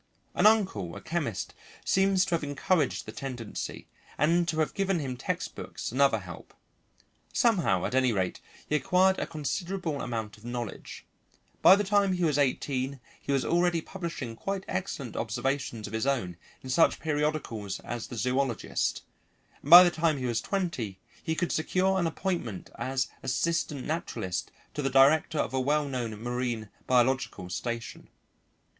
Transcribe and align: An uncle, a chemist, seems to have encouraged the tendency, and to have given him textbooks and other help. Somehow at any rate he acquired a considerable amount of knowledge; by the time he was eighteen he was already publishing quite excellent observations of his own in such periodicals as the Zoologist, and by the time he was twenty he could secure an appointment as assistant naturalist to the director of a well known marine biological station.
An 0.33 0.47
uncle, 0.47 0.95
a 0.95 0.99
chemist, 1.01 1.53
seems 1.85 2.25
to 2.25 2.33
have 2.33 2.43
encouraged 2.43 3.05
the 3.05 3.11
tendency, 3.11 3.87
and 4.17 4.47
to 4.47 4.57
have 4.59 4.73
given 4.73 4.97
him 4.97 5.15
textbooks 5.15 5.91
and 5.91 6.01
other 6.01 6.17
help. 6.17 6.55
Somehow 7.31 7.85
at 7.85 7.93
any 7.93 8.11
rate 8.11 8.41
he 8.67 8.75
acquired 8.75 9.19
a 9.19 9.27
considerable 9.27 10.01
amount 10.01 10.37
of 10.39 10.43
knowledge; 10.43 11.05
by 11.61 11.75
the 11.75 11.83
time 11.83 12.13
he 12.13 12.23
was 12.23 12.39
eighteen 12.39 12.99
he 13.21 13.31
was 13.31 13.45
already 13.45 13.79
publishing 13.79 14.35
quite 14.35 14.65
excellent 14.67 15.15
observations 15.15 15.85
of 15.85 15.93
his 15.93 16.07
own 16.07 16.35
in 16.63 16.71
such 16.71 16.99
periodicals 16.99 17.79
as 17.81 18.07
the 18.07 18.17
Zoologist, 18.17 19.03
and 19.61 19.69
by 19.69 19.83
the 19.83 19.91
time 19.91 20.17
he 20.17 20.25
was 20.25 20.41
twenty 20.41 20.99
he 21.21 21.35
could 21.35 21.51
secure 21.51 21.99
an 21.99 22.07
appointment 22.07 22.71
as 22.79 23.07
assistant 23.21 23.85
naturalist 23.85 24.51
to 24.73 24.81
the 24.81 24.89
director 24.89 25.37
of 25.37 25.53
a 25.53 25.61
well 25.61 25.85
known 25.87 26.15
marine 26.19 26.69
biological 26.87 27.51
station. 27.51 28.07